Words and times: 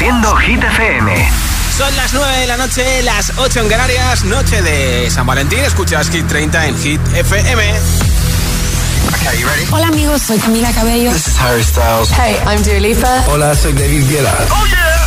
Reproduciendo 0.00 0.34
Hit 0.36 0.64
FM. 0.64 1.30
Son 1.76 1.94
las 1.96 2.14
9 2.14 2.38
de 2.38 2.46
la 2.46 2.56
noche, 2.56 3.02
las 3.02 3.32
8 3.36 3.60
en 3.60 3.68
Canarias, 3.68 4.24
noche 4.24 4.62
de 4.62 5.10
San 5.10 5.26
Valentín. 5.26 5.58
Escuchas 5.58 6.08
Hit 6.08 6.26
30 6.26 6.68
en 6.68 6.78
Hit 6.78 7.00
FM. 7.14 7.62
Okay, 9.14 9.38
you 9.38 9.46
ready? 9.46 9.66
Hola 9.70 9.88
amigos, 9.88 10.22
soy 10.22 10.38
Camila 10.38 10.72
Cabello. 10.72 11.12
This 11.12 11.26
is 11.28 11.38
Harry 11.38 11.62
Styles. 11.62 12.10
Hey, 12.12 12.38
I'm 12.46 12.62
Dua 12.62 12.80
Lipa. 12.80 13.24
Hola, 13.28 13.54
soy 13.54 13.74
David 13.74 14.08
Guetta. 14.08 14.34
¡Oh, 14.50 14.66
yeah! 14.68 15.06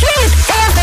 Hit 0.00 0.32
FM. 0.48 0.80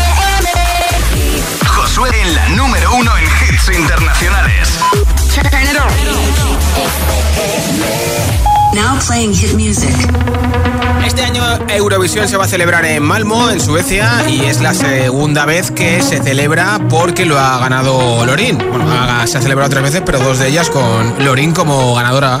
Josué 1.66 2.08
en 2.22 2.34
la 2.34 2.48
número 2.50 2.94
uno 2.94 3.14
en 3.18 3.24
hits 3.24 3.68
internacionales. 3.68 4.78
Turn 5.34 5.62
it 5.62 5.76
on. 5.76 5.92
Now 8.74 8.98
playing 9.06 9.34
hit 9.34 9.52
music. 9.56 9.94
Este 11.06 11.22
año 11.22 11.42
Eurovisión 11.68 12.28
se 12.28 12.36
va 12.36 12.44
a 12.44 12.48
celebrar 12.48 12.84
en 12.84 13.02
Malmo, 13.02 13.50
en 13.50 13.60
Suecia, 13.60 14.24
y 14.28 14.42
es 14.42 14.60
la 14.60 14.74
segunda 14.74 15.44
vez 15.44 15.70
que 15.70 16.02
se 16.02 16.22
celebra 16.22 16.78
porque 16.88 17.26
lo 17.26 17.38
ha 17.38 17.58
ganado 17.58 18.24
Lorin. 18.24 18.58
Bueno, 18.58 18.86
se 19.26 19.38
ha 19.38 19.40
celebrado 19.40 19.70
tres 19.70 19.82
veces, 19.82 20.02
pero 20.04 20.18
dos 20.18 20.38
de 20.38 20.48
ellas 20.48 20.70
con 20.70 21.24
Lorin 21.24 21.52
como 21.52 21.94
ganadora. 21.94 22.40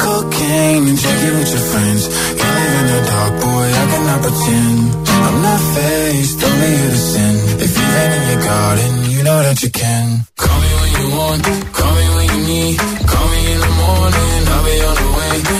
Cocaine 0.00 0.84
and 0.90 0.98
drinking 1.02 1.34
with 1.38 1.50
your 1.54 1.64
friends. 1.70 2.02
Can't 2.38 2.56
live 2.60 2.74
in 2.80 2.86
the 2.92 3.00
dark, 3.10 3.32
boy, 3.44 3.66
I 3.82 3.84
cannot 3.92 4.20
pretend. 4.24 4.78
I'm 5.26 5.38
not 5.42 5.60
faced, 5.74 6.38
only 6.42 6.70
here 6.80 6.90
to 6.96 7.02
sin. 7.12 7.34
If 7.64 7.70
you've 7.76 7.92
been 7.96 8.12
in 8.18 8.24
your 8.30 8.42
garden, 8.50 8.92
you 9.14 9.22
know 9.22 9.40
that 9.46 9.62
you 9.62 9.70
can. 9.70 10.06
Call 10.36 10.58
me 10.64 10.70
when 10.80 10.90
you 11.00 11.06
want, 11.18 11.42
call 11.76 11.92
me 11.98 12.06
when 12.16 12.26
you 12.32 12.40
need. 12.50 12.78
Call 13.10 13.26
me 13.32 13.40
in 13.52 13.60
the 13.66 13.72
morning, 13.82 14.40
I'll 14.54 14.64
be 14.64 14.76
on 14.88 14.96
the 15.02 15.08
way. 15.18 15.59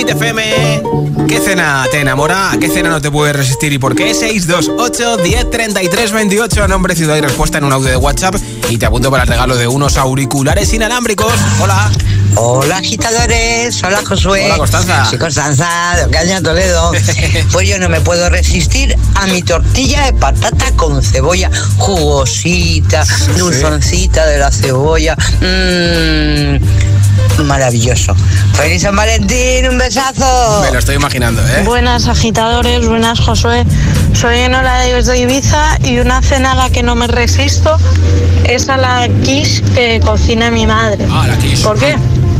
Hit 0.00 0.06
30 0.06 0.40
en 0.40 0.80
Hit 0.80 0.82
FM. 0.88 1.26
¿Qué 1.28 1.40
cena 1.40 1.86
te 1.90 2.00
enamora? 2.00 2.52
¿A 2.52 2.58
qué 2.58 2.68
cena 2.68 2.88
no 2.88 3.02
te 3.02 3.10
puedes 3.10 3.36
resistir 3.36 3.72
y 3.72 3.78
por 3.78 3.94
qué? 3.94 4.14
628 4.14 5.18
10 5.18 5.50
33 5.50 6.12
28 6.12 6.68
Nombre, 6.68 6.96
ciudad 6.96 7.16
y 7.16 7.20
respuesta 7.20 7.58
en 7.58 7.64
un 7.64 7.72
audio 7.72 7.90
de 7.90 7.96
WhatsApp 7.96 8.34
Y 8.70 8.78
te 8.78 8.86
apunto 8.86 9.10
para 9.10 9.24
el 9.24 9.28
regalo 9.28 9.56
de 9.56 9.68
unos 9.68 9.96
auriculares 9.96 10.72
inalámbricos 10.72 11.32
Hola 11.60 11.90
Hola 12.36 12.76
agitadores, 12.76 13.82
hola 13.82 14.00
Josué. 14.06 14.46
Hola, 14.46 14.58
Constanza. 14.58 15.04
Soy 15.04 15.18
Constanza 15.18 15.68
de 15.96 16.04
Ocaña, 16.04 16.40
Toledo. 16.40 16.92
pues 17.52 17.68
yo 17.68 17.78
no 17.78 17.88
me 17.88 18.00
puedo 18.00 18.30
resistir 18.30 18.96
a 19.16 19.26
mi 19.26 19.42
tortilla 19.42 20.06
de 20.06 20.12
patata 20.12 20.70
con 20.76 21.02
cebolla 21.02 21.50
jugosita, 21.76 23.04
dulzoncita 23.36 24.26
de 24.26 24.38
la 24.38 24.52
cebolla. 24.52 25.16
Mmm, 25.40 26.79
maravilloso. 27.44 28.14
¡Feliz 28.54 28.82
San 28.82 28.96
Valentín! 28.96 29.68
¡Un 29.68 29.78
besazo! 29.78 30.62
Me 30.62 30.70
lo 30.70 30.78
estoy 30.78 30.96
imaginando, 30.96 31.40
¿eh? 31.46 31.62
Buenas 31.64 32.08
agitadores, 32.08 32.86
buenas 32.86 33.20
Josué. 33.20 33.64
Soy 34.12 34.38
Enola 34.38 34.80
de 34.80 35.18
Ibiza 35.18 35.78
y 35.84 35.98
una 35.98 36.22
cena 36.22 36.52
a 36.52 36.54
la 36.54 36.70
que 36.70 36.82
no 36.82 36.94
me 36.94 37.06
resisto 37.06 37.76
es 38.44 38.68
a 38.68 38.76
la 38.76 39.08
quiche 39.22 39.62
que 39.74 40.00
cocina 40.00 40.50
mi 40.50 40.66
madre. 40.66 41.06
Ah, 41.10 41.26
la 41.26 41.36
quiche. 41.38 41.62
¿Por 41.62 41.78
qué? 41.78 41.96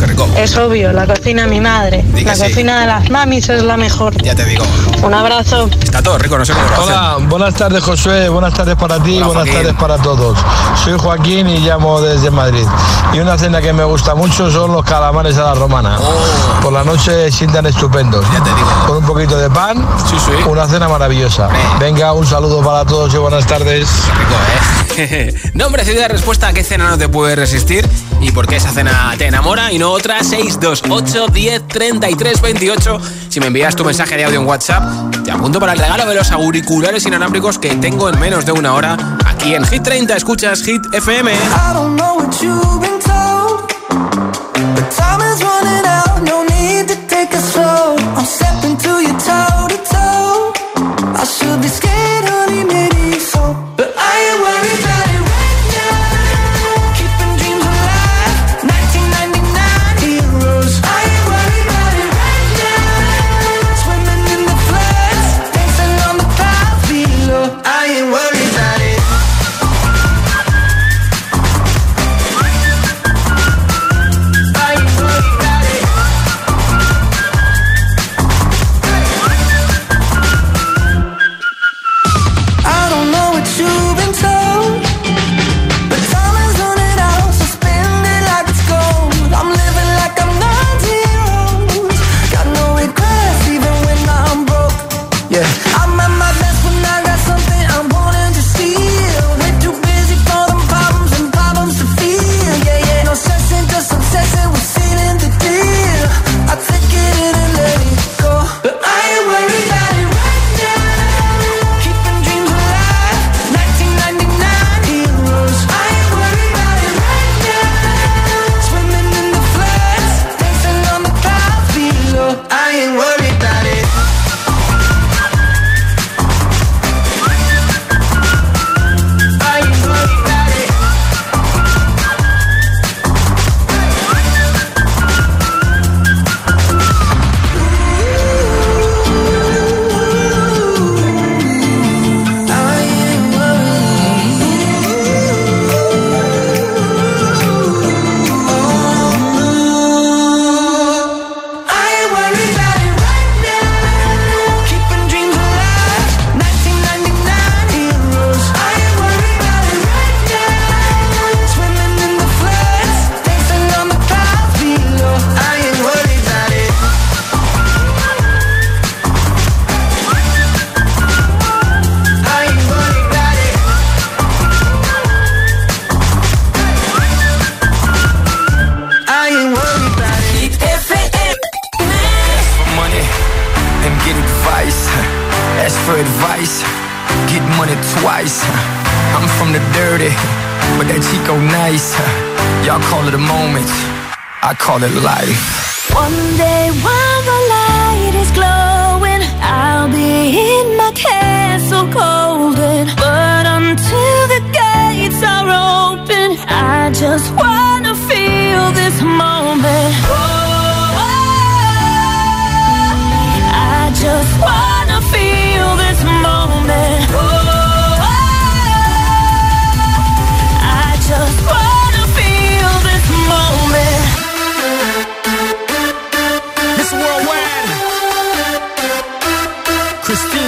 Rico. 0.06 0.28
Es 0.36 0.56
obvio, 0.56 0.92
la 0.92 1.06
cocina 1.06 1.46
mi 1.46 1.60
madre. 1.60 2.02
Di 2.14 2.24
La 2.24 2.34
sí. 2.34 2.42
cocina 2.42 2.80
de 2.80 2.86
las 2.86 3.10
mamis 3.10 3.48
es 3.48 3.62
la 3.62 3.76
mejor. 3.76 4.14
Ya 4.22 4.34
te 4.34 4.44
digo. 4.44 4.64
Un 5.02 5.14
abrazo. 5.14 5.68
Está 5.82 6.02
todo 6.02 6.18
rico, 6.18 6.36
no 6.38 6.44
sé 6.44 6.52
cómo 6.52 6.66
lo 6.66 6.72
hacen. 6.74 6.84
Hola, 6.84 7.16
buenas 7.28 7.54
tardes 7.54 7.82
Josué, 7.82 8.28
buenas 8.28 8.52
tardes 8.54 8.76
para 8.76 9.02
ti, 9.02 9.16
Hola, 9.16 9.26
buenas 9.26 9.44
Joaquín. 9.44 9.54
tardes 9.66 9.74
para 9.80 9.96
todos. 9.98 10.38
Soy 10.84 10.98
Joaquín 10.98 11.48
y 11.48 11.58
llamo 11.58 12.00
desde 12.00 12.30
Madrid. 12.30 12.66
Y 13.12 13.18
una 13.20 13.38
cena 13.38 13.60
que 13.60 13.72
me 13.72 13.84
gusta 13.84 14.14
mucho 14.14 14.50
son 14.50 14.72
los 14.72 14.84
calamares 14.84 15.36
a 15.38 15.44
la 15.44 15.54
romana. 15.54 15.96
Oh. 16.00 16.60
Por 16.62 16.72
la 16.72 16.84
noche 16.84 17.30
sientan 17.32 17.66
estupendos. 17.66 18.24
Ya 18.32 18.42
te 18.42 18.50
digo. 18.50 18.68
Con 18.86 18.96
un 18.98 19.04
poquito 19.06 19.36
de 19.38 19.48
pan, 19.50 19.86
Sí, 20.08 20.16
sí. 20.18 20.32
una 20.48 20.66
cena 20.66 20.88
maravillosa. 20.88 21.48
Venga, 21.78 22.12
un 22.12 22.26
saludo 22.26 22.60
para 22.62 22.84
todos 22.84 23.12
y 23.14 23.16
buenas 23.16 23.46
tardes. 23.46 23.88
Nombre, 25.54 25.84
ciudad, 25.84 26.08
respuesta 26.08 26.48
a 26.48 26.52
qué 26.52 26.64
cena 26.64 26.88
no 26.90 26.98
te 26.98 27.08
puede 27.08 27.36
resistir 27.36 27.88
y 28.20 28.32
por 28.32 28.46
qué 28.46 28.56
esa 28.56 28.70
cena 28.70 29.14
te 29.16 29.26
enamora 29.26 29.72
y 29.72 29.78
no 29.78 29.90
otra. 29.90 30.22
628 30.22 31.28
10 31.28 31.68
33 31.68 32.40
28. 32.40 33.00
Si 33.28 33.40
me 33.40 33.46
envías 33.46 33.76
tu 33.76 33.84
mensaje 33.84 34.16
de 34.16 34.24
audio 34.24 34.40
en 34.40 34.46
WhatsApp, 34.46 35.22
te 35.24 35.30
apunto 35.30 35.60
para 35.60 35.72
el 35.72 35.78
regalo 35.78 36.06
de 36.06 36.14
los 36.14 36.30
auriculares 36.30 37.04
inalámbricos 37.06 37.58
que 37.58 37.74
tengo 37.76 38.08
en 38.08 38.18
menos 38.18 38.44
de 38.44 38.52
una 38.52 38.74
hora. 38.74 39.18
Aquí 39.26 39.54
en 39.54 39.64
Hit 39.64 39.82
30 39.82 40.16
escuchas 40.16 40.62
Hit 40.62 40.82
FM. 40.92 41.32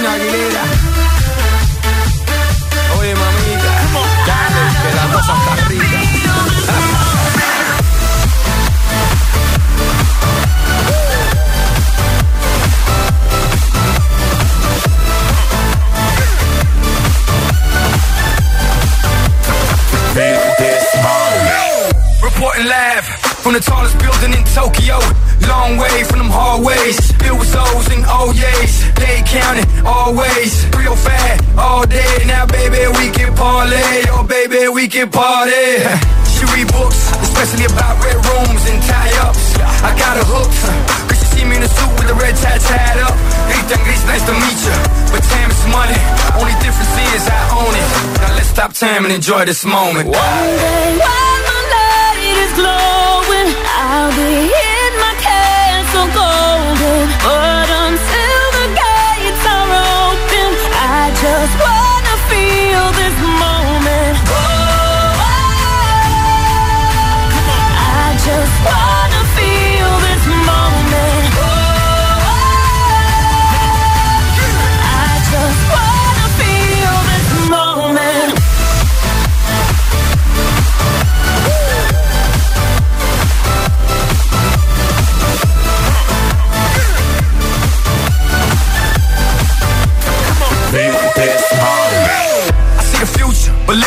Aguilera. 0.05 0.52
time 48.83 49.05
and 49.05 49.13
enjoy 49.13 49.45
this 49.45 49.63
moment. 49.63 50.09
One 50.09 50.13
day, 50.13 50.97
while 51.03 51.39
my 51.49 51.59
light 51.73 52.21
is 52.43 52.51
glowing, 52.59 53.49
I'll 53.79 54.11
be 54.11 54.33
in 54.75 54.91
my 55.03 55.13
castle 55.23 56.07
golden. 56.17 57.03
Oh. 57.23 57.62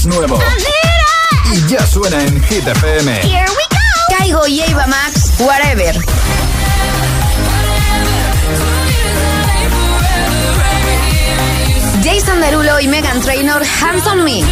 es 0.00 0.06
nuevo. 0.06 0.38
Y 1.52 1.66
ya 1.68 1.86
suena 1.86 2.22
en 2.22 2.42
Hit 2.44 2.66
FM. 2.66 3.20
Caigo 4.08 4.46
y 4.46 4.60
Eva 4.60 4.86
Max, 4.86 5.32
whatever. 5.38 5.94
Jason 12.02 12.40
Derulo 12.40 12.80
y 12.80 12.88
Megan 12.88 13.20
Trainor, 13.20 13.62
Hands 13.62 14.06
on 14.06 14.24
Me. 14.24 14.42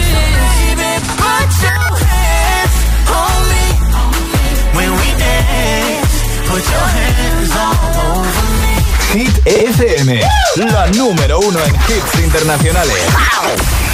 Hit 9.14 9.47
FM, 9.47 10.21
la 10.57 10.87
número 10.88 11.38
uno 11.40 11.59
en 11.64 11.75
hits 11.75 12.19
internacionales. 12.23 13.05
Wow 13.12 13.88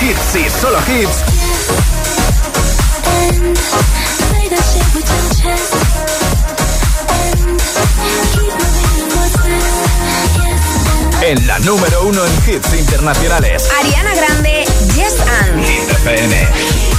hits 0.00 0.36
y 0.36 0.50
solo 0.50 0.78
hits. 0.88 1.24
En 11.22 11.46
la 11.46 11.58
número 11.60 12.04
uno 12.04 12.24
en 12.24 12.32
hits 12.46 12.74
internacionales. 12.74 13.68
Ariana 13.78 14.14
Grande, 14.14 14.64
Yes 14.94 15.16
and. 15.42 16.97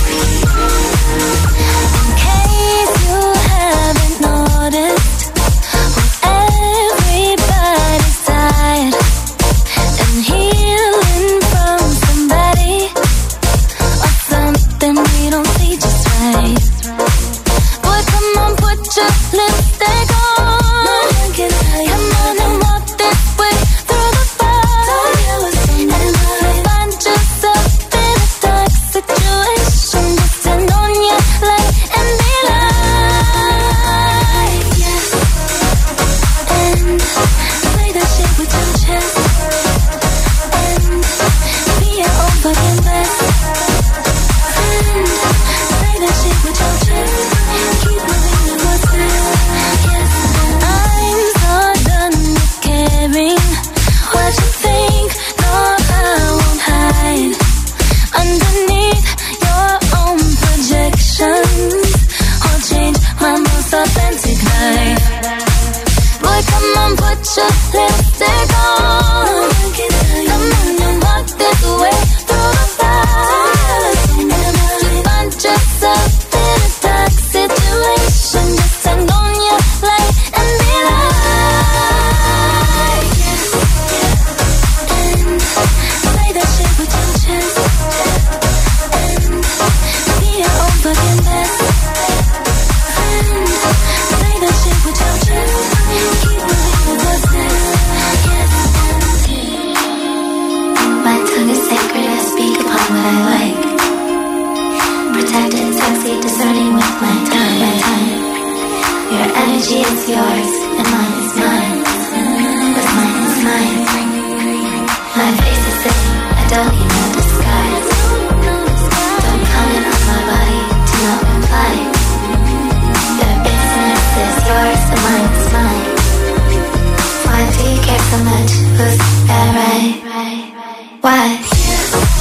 so 128.10 128.18
much 128.24 128.52
was 128.80 128.98
that 129.28 129.54
right? 129.56 131.00
Why? 131.02 132.19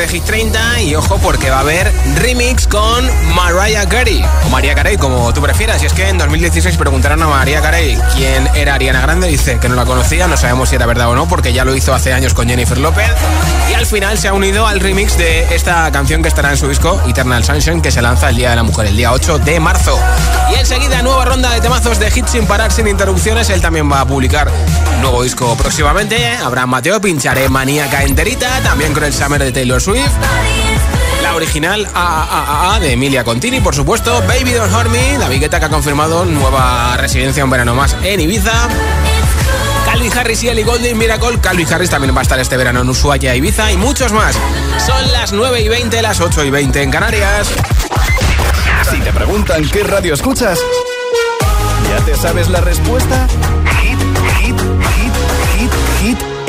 de 0.00 0.08
Hit 0.08 0.24
30 0.24 0.80
y 0.80 0.94
ojo 0.94 1.18
porque 1.18 1.50
va 1.50 1.58
a 1.58 1.60
haber 1.60 1.92
remix 2.16 2.66
con 2.66 3.06
Mariah 3.34 3.86
Carey. 3.86 4.24
O 4.46 4.48
María 4.48 4.74
Carey 4.74 4.96
como 4.96 5.32
tú 5.34 5.42
prefieras. 5.42 5.82
Y 5.82 5.86
es 5.86 5.92
que 5.92 6.08
en 6.08 6.16
2016 6.16 6.78
preguntaron 6.78 7.22
a 7.22 7.26
María 7.26 7.60
Carey 7.60 7.98
quién 8.16 8.48
era 8.54 8.74
Ariana 8.74 9.02
Grande, 9.02 9.28
dice 9.28 9.58
que 9.60 9.68
no 9.68 9.74
la 9.74 9.84
conocía, 9.84 10.26
no 10.26 10.38
sabemos 10.38 10.70
si 10.70 10.76
era 10.76 10.86
verdad 10.86 11.10
o 11.10 11.14
no 11.14 11.28
porque 11.28 11.52
ya 11.52 11.66
lo 11.66 11.74
hizo 11.74 11.92
hace 11.92 12.14
años 12.14 12.32
con 12.32 12.48
Jennifer 12.48 12.78
López. 12.78 13.10
Y 13.70 13.74
al 13.74 13.84
final 13.84 14.16
se 14.16 14.28
ha 14.28 14.32
unido 14.32 14.66
al 14.66 14.80
remix 14.80 15.18
de 15.18 15.54
esta 15.54 15.92
canción 15.92 16.22
que 16.22 16.28
estará 16.28 16.50
en 16.50 16.56
su 16.56 16.66
disco 16.66 16.98
Eternal 17.06 17.44
Sunshine 17.44 17.82
que 17.82 17.90
se 17.90 18.00
lanza 18.00 18.30
el 18.30 18.36
Día 18.36 18.50
de 18.50 18.56
la 18.56 18.62
Mujer, 18.62 18.86
el 18.86 18.96
día 18.96 19.12
8 19.12 19.38
de 19.40 19.60
marzo. 19.60 19.98
Y 20.50 20.58
enseguida 20.58 21.02
nueva 21.02 21.26
ronda 21.26 21.50
de 21.50 21.60
temazos 21.60 21.98
de 21.98 22.08
hits 22.08 22.30
sin 22.30 22.46
parar, 22.46 22.72
sin 22.72 22.88
interrupciones, 22.88 23.50
él 23.50 23.60
también 23.60 23.90
va 23.90 24.00
a 24.00 24.06
publicar 24.06 24.50
nuevo 25.00 25.22
disco 25.22 25.56
próximamente, 25.56 26.36
habrá 26.36 26.66
Mateo, 26.66 27.00
pincharé 27.00 27.48
Maníaca 27.48 28.02
enterita, 28.02 28.60
también 28.62 28.92
con 28.92 29.04
el 29.04 29.12
Summer 29.12 29.42
de 29.42 29.50
Taylor 29.50 29.80
Swift. 29.80 29.89
La 31.22 31.34
original 31.34 31.88
AAA 31.92 32.80
de 32.80 32.92
Emilia 32.92 33.24
Contini, 33.24 33.60
por 33.60 33.74
supuesto. 33.74 34.22
Baby 34.28 34.52
Don't 34.52 34.72
Hurt 34.72 34.88
Me, 34.88 35.18
David 35.18 35.40
Guetta 35.40 35.58
que 35.58 35.66
ha 35.66 35.68
confirmado 35.68 36.24
nueva 36.24 36.96
residencia 36.96 37.44
un 37.44 37.50
verano 37.50 37.74
más 37.74 37.96
en 38.04 38.20
Ibiza. 38.20 38.68
Calvin 39.84 40.12
Harris 40.16 40.44
y 40.44 40.48
Ellie 40.48 40.62
Goulding 40.62 40.96
Miracle. 40.96 41.40
Calvin 41.40 41.66
Harris 41.72 41.90
también 41.90 42.14
va 42.14 42.20
a 42.20 42.22
estar 42.22 42.38
este 42.38 42.56
verano 42.56 42.82
en 42.82 42.88
Ushuaia, 42.88 43.34
Ibiza 43.34 43.72
y 43.72 43.76
muchos 43.76 44.12
más. 44.12 44.36
Son 44.86 45.10
las 45.12 45.32
9 45.32 45.60
y 45.60 45.68
20, 45.68 46.02
las 46.02 46.20
8 46.20 46.44
y 46.44 46.50
20 46.50 46.82
en 46.82 46.90
Canarias. 46.92 47.48
Si 48.90 49.00
te 49.00 49.12
preguntan 49.12 49.68
qué 49.68 49.82
radio 49.82 50.14
escuchas, 50.14 50.60
¿ya 51.88 52.04
te 52.04 52.16
sabes 52.16 52.48
la 52.48 52.60
respuesta? 52.60 53.26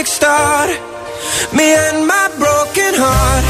Kickstart 0.00 0.70
me 1.52 1.74
and 1.74 2.06
my 2.06 2.28
broken 2.38 2.94
heart. 2.94 3.49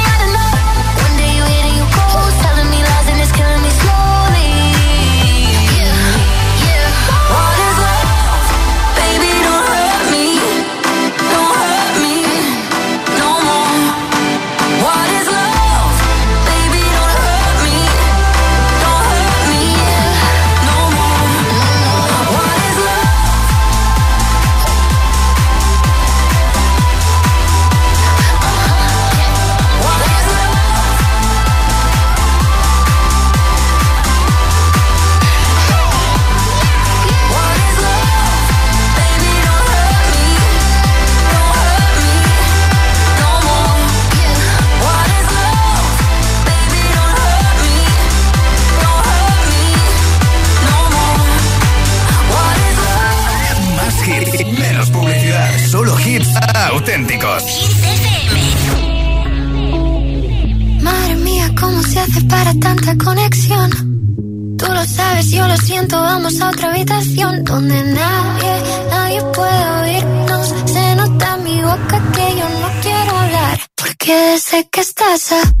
Madre 60.81 61.15
mía, 61.15 61.49
¿cómo 61.57 61.81
se 61.83 61.99
hace 61.99 62.21
para 62.25 62.53
tanta 62.55 62.97
conexión? 62.97 64.57
Tú 64.57 64.65
lo 64.67 64.83
sabes, 64.83 65.31
yo 65.31 65.47
lo 65.47 65.55
siento, 65.55 65.95
vamos 66.01 66.41
a 66.41 66.49
otra 66.49 66.71
habitación 66.71 67.45
donde 67.45 67.83
nadie, 67.83 68.53
nadie 68.89 69.21
puede 69.33 69.69
oírnos. 69.81 70.53
Se 70.65 70.95
nota 70.95 71.35
en 71.37 71.43
mi 71.45 71.61
boca 71.61 72.11
que 72.11 72.35
yo 72.37 72.49
no 72.59 72.81
quiero 72.81 73.17
hablar, 73.17 73.59
porque 73.75 74.37
sé 74.37 74.67
que 74.69 74.81
estás 74.81 75.31
aquí. 75.31 75.60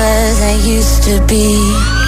cause 0.00 0.40
I 0.40 0.54
used 0.76 1.02
to 1.02 1.20
be. 1.26 1.99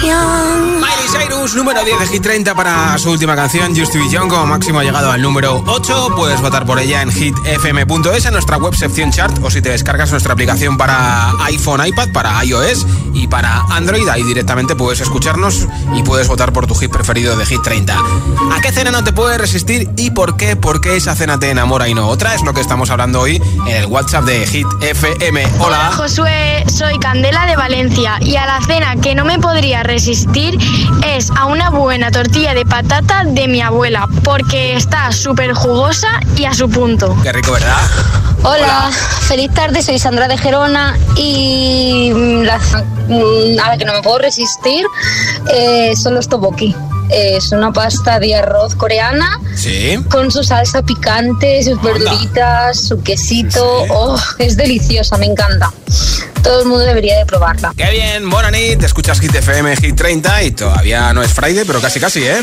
Número 1.51 1.83
10 1.83 1.99
de 1.99 2.07
Hit 2.07 2.23
30 2.23 2.55
para 2.55 2.97
su 2.97 3.11
última 3.11 3.35
canción, 3.35 3.75
Just 3.75 3.91
to 3.91 3.99
Be 3.99 4.17
como 4.17 4.45
máximo 4.45 4.79
ha 4.79 4.83
llegado 4.83 5.11
al 5.11 5.21
número 5.21 5.61
8. 5.67 6.13
Puedes 6.15 6.39
votar 6.39 6.65
por 6.65 6.79
ella 6.79 7.01
en 7.01 7.11
hitfm.es, 7.11 8.25
en 8.25 8.33
nuestra 8.33 8.57
web 8.57 8.73
sección 8.73 9.11
chart, 9.11 9.37
o 9.43 9.51
si 9.51 9.61
te 9.61 9.69
descargas 9.69 10.09
nuestra 10.09 10.33
aplicación 10.33 10.77
para 10.77 11.31
iPhone, 11.43 11.85
iPad, 11.85 12.13
para 12.13 12.43
iOS 12.45 12.87
y 13.13 13.27
para 13.27 13.59
Android, 13.69 14.07
ahí 14.07 14.23
directamente 14.23 14.75
puedes 14.75 15.01
escucharnos 15.01 15.67
y 15.93 16.01
puedes 16.03 16.29
votar 16.29 16.53
por 16.53 16.65
tu 16.65 16.75
hit 16.75 16.89
preferido 16.89 17.35
de 17.35 17.45
Hit 17.45 17.61
30. 17.61 17.93
¿A 17.93 18.61
qué 18.61 18.71
cena 18.71 18.91
no 18.91 19.03
te 19.03 19.11
puedes 19.11 19.37
resistir 19.37 19.89
y 19.97 20.11
por 20.11 20.37
qué? 20.37 20.55
¿Por 20.55 20.79
qué 20.79 20.95
esa 20.95 21.13
cena 21.13 21.39
te 21.39 21.49
enamora 21.49 21.89
y 21.89 21.93
no 21.93 22.07
otra? 22.07 22.35
Es 22.35 22.43
lo 22.43 22.53
que 22.53 22.61
estamos 22.61 22.89
hablando 22.89 23.19
hoy 23.19 23.41
en 23.67 23.75
el 23.75 23.85
WhatsApp 23.87 24.23
de 24.23 24.47
Hit 24.47 24.67
FM. 24.81 25.45
Hola. 25.59 25.91
Josué, 25.97 26.63
soy 26.73 26.97
Candela 26.99 27.45
de 27.45 27.57
Valencia 27.57 28.17
y 28.21 28.37
a 28.37 28.45
la 28.45 28.61
cena 28.61 28.95
que 28.95 29.13
no 29.13 29.25
me 29.25 29.39
podría 29.39 29.83
resistir 29.83 30.57
es 31.05 31.32
a 31.35 31.45
una 31.45 31.69
buena 31.69 32.11
tortilla 32.11 32.53
de 32.53 32.65
patata 32.65 33.23
de 33.25 33.47
mi 33.47 33.61
abuela 33.61 34.07
porque 34.23 34.75
está 34.75 35.11
súper 35.11 35.53
jugosa 35.53 36.19
y 36.37 36.45
a 36.45 36.53
su 36.53 36.69
punto. 36.69 37.15
Qué 37.23 37.31
rico, 37.31 37.53
¿verdad? 37.53 37.77
Hola, 38.43 38.91
feliz 39.27 39.53
tarde, 39.53 39.81
soy 39.81 39.99
Sandra 39.99 40.27
de 40.27 40.37
Gerona 40.37 40.97
y 41.15 42.11
mm, 42.13 42.41
la, 42.41 42.57
mm, 42.57 43.59
a 43.63 43.67
la 43.69 43.77
que 43.77 43.85
no 43.85 43.93
me 43.93 44.01
puedo 44.01 44.19
resistir 44.19 44.85
eh, 45.53 45.93
son 45.95 46.15
los 46.15 46.27
toboki. 46.27 46.75
Es 47.13 47.51
una 47.51 47.71
pasta 47.71 48.19
de 48.19 48.35
arroz 48.35 48.75
coreana 48.75 49.39
Sí. 49.55 49.97
con 50.09 50.31
su 50.31 50.43
salsa 50.43 50.81
picante, 50.81 51.63
sus 51.63 51.81
verduritas, 51.81 52.79
su 52.87 53.01
quesito. 53.03 53.85
Oh, 53.89 54.19
es 54.39 54.57
deliciosa, 54.57 55.17
me 55.17 55.27
encanta. 55.27 55.71
Todo 56.41 56.61
el 56.63 56.67
mundo 56.67 56.83
debería 56.83 57.17
de 57.17 57.25
probarla. 57.25 57.73
Qué 57.77 57.89
bien, 57.91 58.29
buena 58.29 58.51
nit, 58.51 58.79
te 58.79 58.85
escuchas 58.85 59.19
Hit 59.19 59.33
FM, 59.35 59.75
Hit 59.77 59.95
30 59.95 60.43
y 60.43 60.51
todavía 60.51 61.13
no 61.13 61.21
es 61.23 61.31
Friday, 61.31 61.63
pero 61.65 61.79
casi 61.79 61.99
casi, 61.99 62.23
¿eh? 62.25 62.41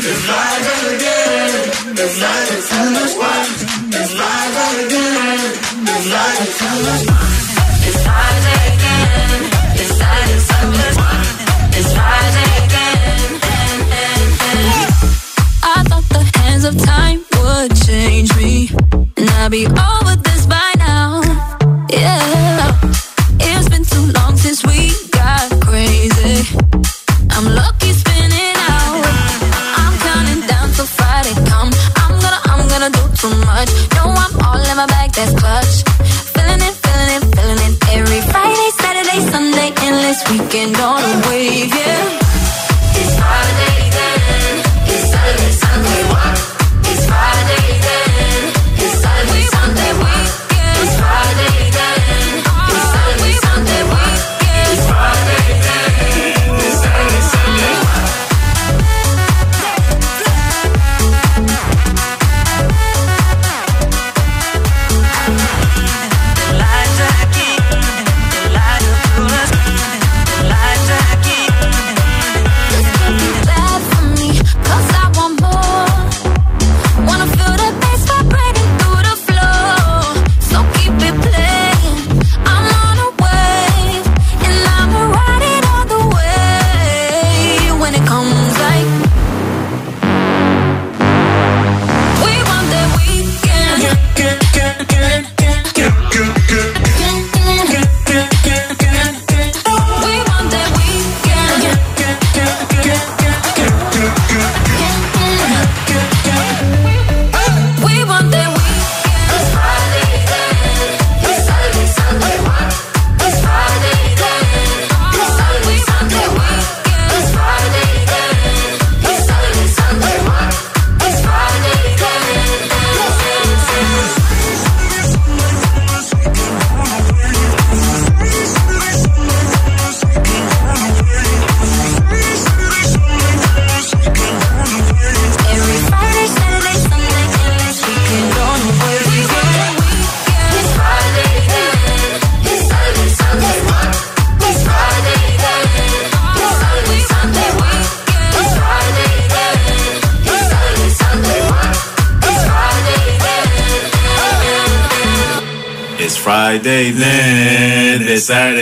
Of 16.71 16.83
time 16.83 17.23
would 17.37 17.75
change 17.85 18.35
me, 18.35 18.69
and 19.17 19.29
I'd 19.29 19.51
be 19.51 19.65
over 19.65 20.15
this 20.15 20.30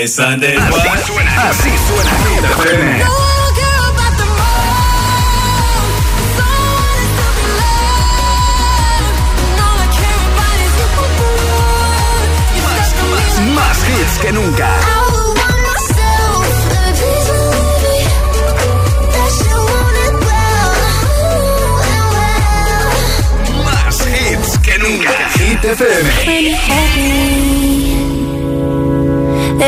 Sunday. 0.08 0.56
What? 0.58 1.00
Así 1.50 1.72
suena 1.88 2.12
Hit 2.30 2.46
FM. 2.46 3.04
Más 13.54 13.78
hits 13.90 14.20
que 14.20 14.32
nunca. 14.32 14.70
Más 23.64 24.08
hits 24.08 24.60
que 24.60 24.78
nunca. 24.80 25.12
Hit 25.38 25.66
FM. 25.66 26.89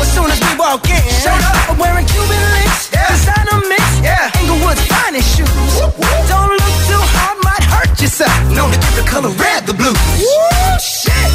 as 0.00 0.10
soon 0.14 0.30
as 0.30 0.40
we 0.40 0.52
walk 0.58 0.84
in. 0.88 1.02
Shut 1.22 1.38
up. 1.38 1.70
I'm 1.70 1.78
wearing 1.78 2.06
Cuban 2.06 2.42
links, 2.54 2.90
yeah. 2.92 3.08
designer 3.10 3.60
mix, 3.68 3.84
yeah. 4.02 4.30
Englewood's 4.40 4.82
finest 4.86 5.28
shoes. 5.36 5.50
Whoop, 5.76 5.92
whoop. 5.98 6.20
Don't 6.30 6.52
look 6.52 6.76
too 6.90 7.02
hard, 7.18 7.38
might 7.44 7.64
hurt 7.64 7.94
yourself. 8.00 8.34
Known 8.54 8.70
to 8.72 8.78
that 8.78 8.94
the 8.98 9.04
color 9.08 9.32
red, 9.34 9.66
the 9.66 9.74
blues. 9.74 9.98
Woo, 10.18 10.78
shit. 10.80 11.30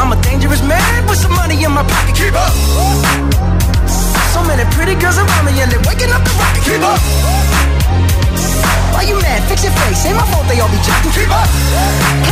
I'm 0.00 0.12
a 0.12 0.18
dangerous 0.22 0.62
man 0.62 1.06
with 1.06 1.18
some 1.18 1.34
money 1.34 1.62
in 1.62 1.72
my 1.72 1.84
pocket. 1.84 2.14
Keep 2.16 2.34
up. 2.34 2.52
So 4.32 4.40
many 4.46 4.64
pretty 4.72 4.94
girls 4.94 5.18
around 5.18 5.44
me 5.44 5.52
and 5.60 5.70
they're 5.70 5.84
waking 5.84 6.10
up 6.10 6.22
the 6.24 6.34
rocket. 6.40 6.62
Keep 6.64 6.82
up. 6.82 7.00
Why 8.94 9.02
you 9.06 9.16
mad? 9.20 9.42
Fix 9.48 9.64
your 9.64 9.74
face. 9.84 10.06
Ain't 10.06 10.16
my 10.16 10.26
fault 10.32 10.46
they 10.48 10.58
all 10.60 10.70
be 10.70 10.80
jacking. 10.82 11.12
Keep 11.12 11.30
up. 11.30 11.48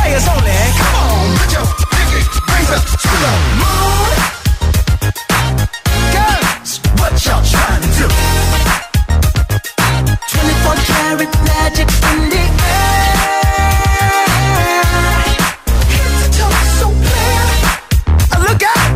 Players 0.01 0.27
only. 0.29 0.57
Come 0.81 0.95
on, 0.97 1.37
put 1.37 1.51
your 1.53 1.67
pinky 1.93 2.21
rings 2.25 2.71
to 3.03 3.09
the 3.09 3.33
moon 3.61 4.18
what 7.19 7.27
y'all 7.27 7.43
trying 7.43 7.83
to 7.83 7.89
do? 7.99 8.07
24 10.31 10.75
karat 10.87 11.33
magic 11.51 11.89
in 12.15 12.19
the 12.31 12.45
air. 12.63 13.19
Head 15.91 16.11
to 16.23 16.27
toe, 16.39 16.55
so 16.79 16.87
clear. 16.95 17.43
Look 18.47 18.63
out! 18.63 18.91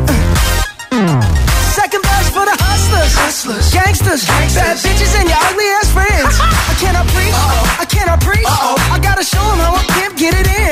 Second 1.75 2.03
verse 2.07 2.31
for 2.31 2.47
the 2.47 2.55
hustlers, 2.63 3.13
hustlers, 3.19 3.67
gangsters, 3.75 4.23
bad 4.25 4.77
bitches, 4.79 5.13
and 5.19 5.27
your 5.29 5.39
ugly 5.43 5.67
ass 5.83 5.91
friends. 5.91 6.39
I 6.71 6.75
cannot 6.79 7.07
preach, 7.11 7.35
I 7.35 7.87
cannot 7.91 8.21
preach. 8.21 8.47
I 8.47 8.99
gotta 9.03 9.25
show 9.25 9.43
'em 9.43 9.59
how 9.59 9.75
a 9.75 9.83
pimp 9.99 10.17
get 10.17 10.35
it 10.39 10.47
in. 10.47 10.72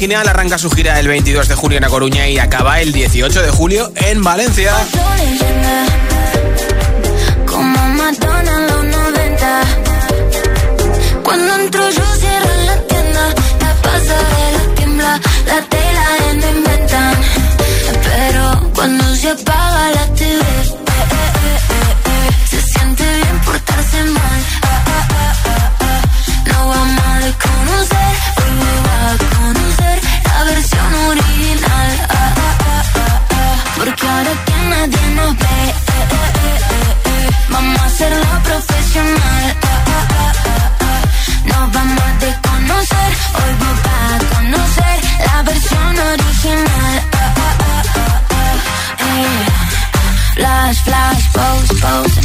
Original 0.00 0.28
arranca 0.28 0.56
su 0.56 0.70
gira 0.70 0.98
el 0.98 1.08
22 1.08 1.46
de 1.46 1.54
julio 1.54 1.76
en 1.76 1.84
A 1.84 1.90
Coruña 1.90 2.26
y 2.26 2.38
acaba 2.38 2.80
el 2.80 2.90
18 2.90 3.42
de 3.42 3.50
julio 3.50 3.92
en 3.96 4.24
Valencia. 4.24 4.72
leyenda, 5.18 5.84
como 7.44 7.78
Madonna 7.88 8.50
en 8.50 8.66
los 8.66 8.84
90. 8.84 9.62
Cuando 11.22 11.54
entro 11.54 11.90
yo 11.90 12.04
cierro 12.16 12.48
la 12.64 12.86
tienda, 12.86 13.34
la 13.60 13.74
pasarela 13.82 14.74
tiembla, 14.74 15.20
la 15.46 15.60
tela 15.68 16.06
en 16.30 16.38
me 16.38 16.50
inventan. 16.50 17.14
Pero 18.02 18.70
cuando 18.74 19.16
se 19.16 19.28
apaga 19.28 19.90
la 19.96 20.06
TV, 20.14 20.69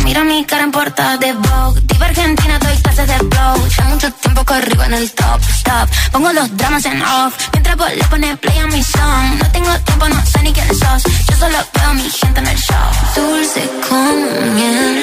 Mira 0.06 0.24
mi 0.24 0.46
cara 0.46 0.64
en 0.64 0.72
portada 0.72 1.18
de 1.18 1.34
Vogue. 1.34 1.82
Diva 1.82 2.06
Argentina, 2.06 2.60
doy 2.60 2.78
clases 2.78 3.08
de 3.08 3.18
flow. 3.18 3.68
Ya 3.76 3.84
mucho 3.86 4.12
tiempo 4.12 4.46
corrigo 4.46 4.84
en 4.84 4.94
el 4.94 5.12
top, 5.12 5.42
stop. 5.50 5.90
Pongo 6.12 6.32
los 6.32 6.56
dramas 6.58 6.86
en 6.86 7.02
off. 7.02 7.34
Mientras 7.54 7.76
vos 7.76 7.90
le 7.90 8.04
pones 8.04 8.38
play 8.38 8.60
a 8.60 8.68
mi 8.68 8.84
song. 8.84 9.26
No 9.42 9.52
tengo 9.52 9.72
tiempo, 9.80 10.08
no 10.08 10.26
sé 10.28 10.44
ni 10.44 10.54
quién 10.54 10.68
sos. 10.68 11.02
Yo 11.28 11.36
solo 11.38 11.58
veo 11.74 11.94
mi 11.96 12.08
gente 12.08 12.40
en 12.40 12.48
el 12.48 12.58
show. 12.58 12.90
Dulce 13.16 13.64
como 13.90 14.54
miel. 14.58 14.96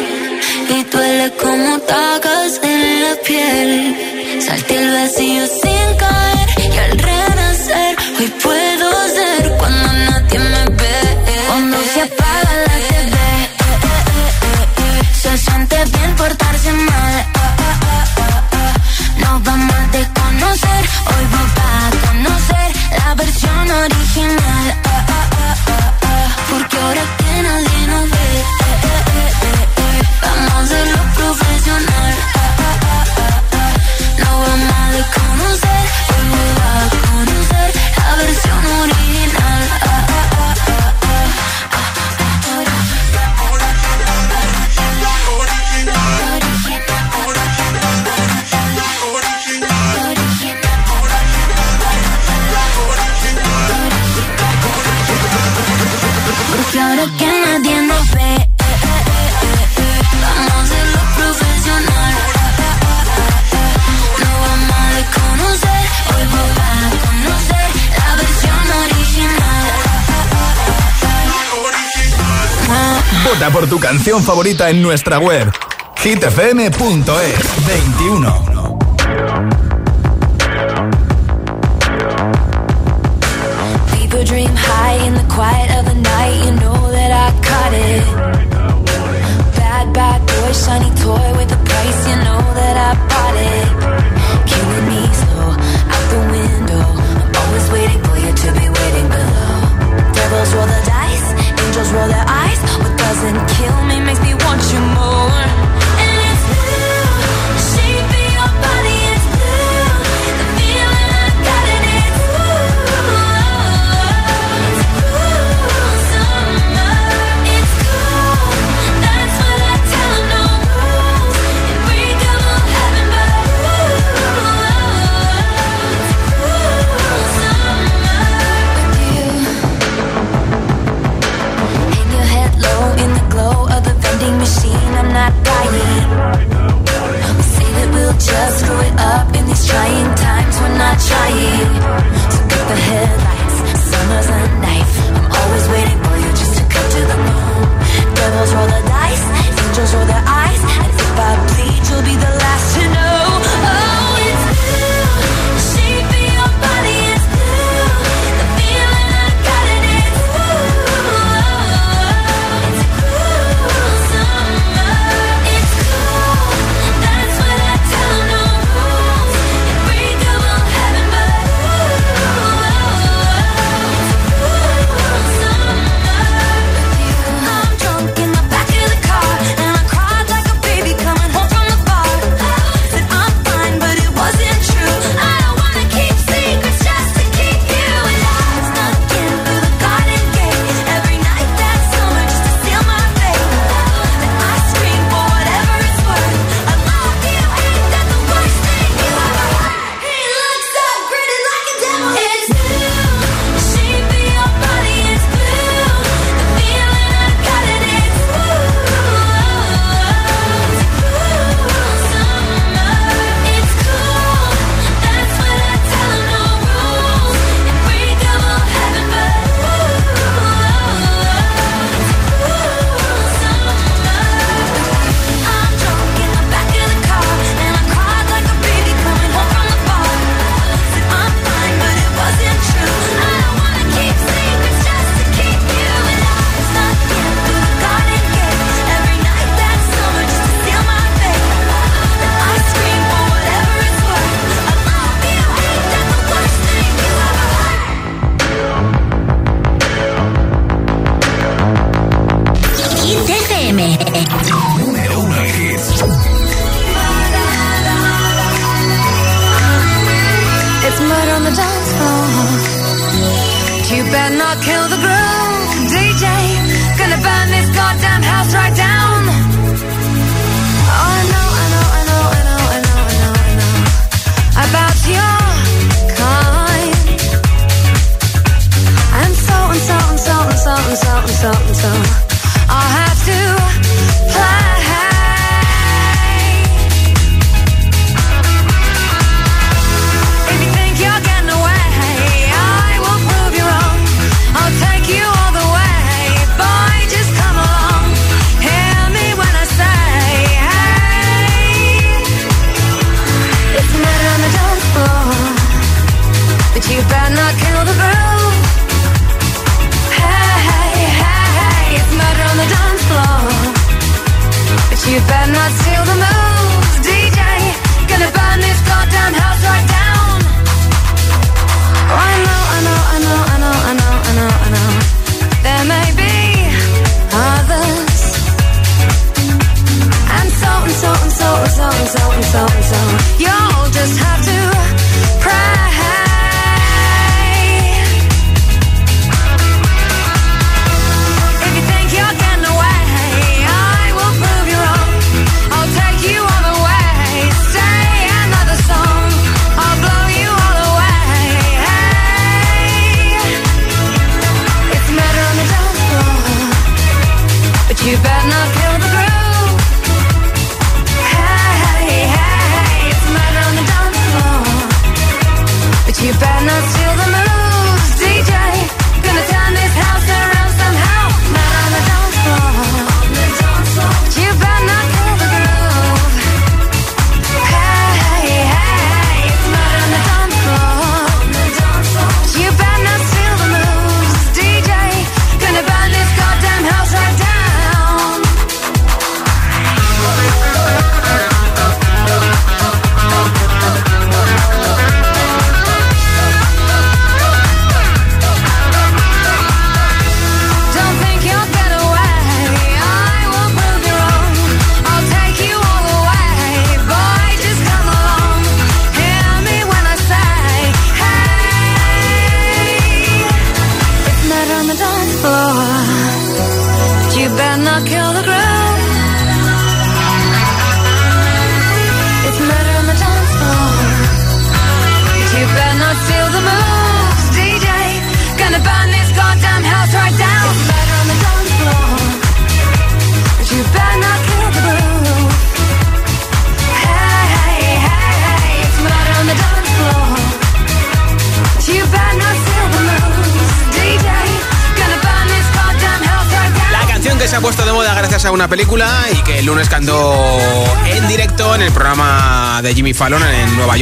Y 0.71 0.85
duele 0.85 1.33
como 1.43 1.79
tacas 1.81 2.61
en 2.63 3.03
la 3.03 3.15
piel. 3.27 4.41
Salté 4.47 4.77
el 4.83 4.93
vacío 4.95 5.47
sin 5.61 5.72
tu 73.73 73.81
canción 73.81 74.23
favorita 74.23 74.69
en 74.69 74.83
nuestra 74.83 75.19
web 75.19 75.51
hitfm.es 75.97 77.67
21. 77.67 78.52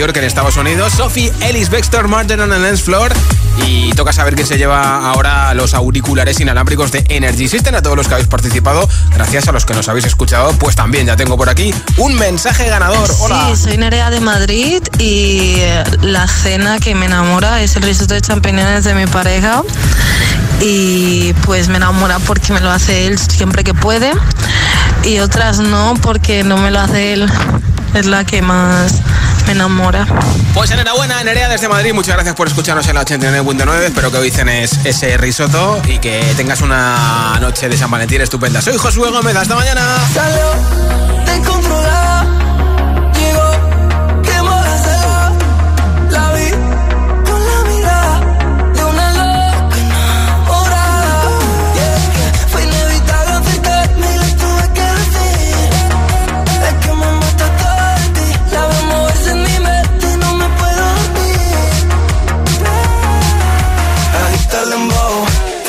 York, 0.01 0.17
en 0.17 0.25
Estados 0.25 0.57
Unidos. 0.57 0.95
Sophie 0.97 1.31
Ellis 1.43 1.69
Bextor, 1.69 2.09
Martin 2.09 2.41
on 2.41 2.49
the 2.49 2.59
Dance 2.59 2.83
Floor. 2.83 3.13
Y 3.67 3.93
toca 3.93 4.15
saber 4.15 4.35
quién 4.35 4.47
se 4.47 4.57
lleva 4.57 5.11
ahora 5.11 5.53
los 5.53 5.75
auriculares 5.75 6.41
inalámbricos 6.41 6.91
de 6.91 7.05
Energy 7.11 7.49
System. 7.49 7.75
A 7.75 7.83
todos 7.83 7.99
los 7.99 8.09
que 8.09 8.15
habéis 8.15 8.27
participado, 8.27 8.89
gracias 9.13 9.47
a 9.49 9.53
los 9.53 9.67
que 9.67 9.75
nos 9.75 9.91
habéis 9.91 10.07
escuchado, 10.07 10.53
pues 10.55 10.75
también 10.75 11.07
ya 11.07 11.17
tengo 11.17 11.37
por 11.37 11.51
aquí 11.51 11.75
un 11.99 12.15
mensaje 12.15 12.67
ganador. 12.71 13.11
Hola. 13.21 13.51
Sí, 13.51 13.63
soy 13.63 13.77
Nerea 13.77 14.09
de 14.09 14.21
Madrid 14.21 14.83
y 14.99 15.57
eh, 15.59 15.85
la 16.01 16.27
cena 16.27 16.79
que 16.79 16.95
me 16.95 17.05
enamora 17.05 17.61
es 17.61 17.77
el 17.77 17.83
risotto 17.83 18.15
de 18.15 18.23
champiñones 18.23 18.85
de 18.85 18.95
mi 18.95 19.07
pareja. 19.07 19.63
Y 20.63 21.35
pues 21.45 21.69
me 21.69 21.77
enamora 21.77 22.21
porque 22.21 22.55
me 22.55 22.61
lo 22.61 22.71
hace 22.71 23.07
él 23.07 23.19
siempre 23.19 23.65
que 23.65 23.75
puede. 23.75 24.13
Y 25.05 25.19
otras 25.19 25.59
no 25.59 25.93
porque 26.01 26.43
no 26.43 26.57
me 26.57 26.71
lo 26.71 26.81
hace 26.81 27.13
él. 27.13 27.31
Es 27.93 28.07
la 28.07 28.25
que 28.25 28.41
más 28.41 29.03
enamora. 29.51 30.07
Pues 30.55 30.71
enhorabuena, 30.71 31.23
Nerea 31.23 31.49
desde 31.49 31.69
Madrid. 31.69 31.93
Muchas 31.93 32.15
gracias 32.15 32.35
por 32.35 32.49
escucharnos 32.49 32.87
en 32.89 32.95
la 32.95 33.05
89.9. 33.05 33.81
Espero 33.83 34.11
que 34.11 34.19
hoy 34.19 34.31
cenes 34.31 34.81
ese 34.85 35.17
risotto 35.17 35.81
y 35.87 35.99
que 35.99 36.21
tengas 36.37 36.61
una 36.61 37.39
noche 37.41 37.69
de 37.69 37.77
San 37.77 37.91
Valentín 37.91 38.21
estupenda. 38.21 38.61
Soy 38.61 38.77
Josué 38.77 39.11
Gómez. 39.11 39.37
Hasta 39.37 39.55
mañana. 39.55 39.83